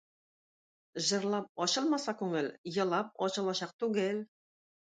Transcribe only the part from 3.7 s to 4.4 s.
түгел.